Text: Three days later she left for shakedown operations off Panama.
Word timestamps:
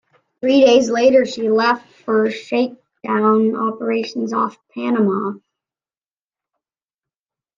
Three 0.41 0.65
days 0.65 0.89
later 0.89 1.27
she 1.27 1.51
left 1.51 1.87
for 2.05 2.31
shakedown 2.31 3.55
operations 3.55 4.33
off 4.33 4.57
Panama. 4.73 5.33